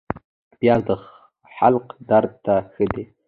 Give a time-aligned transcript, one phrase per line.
[0.59, 0.89] پیاز د
[1.55, 3.03] حلق درد ته ښه دی